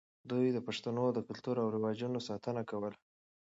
[0.29, 2.89] دوی د پښتنو د کلتور او رواجونو ساتنه کوله.